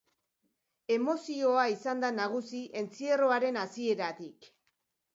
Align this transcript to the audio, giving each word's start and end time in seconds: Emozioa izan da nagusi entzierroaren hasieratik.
Emozioa 0.95 1.67
izan 1.75 2.03
da 2.05 2.11
nagusi 2.21 2.65
entzierroaren 2.83 3.65
hasieratik. 3.67 4.53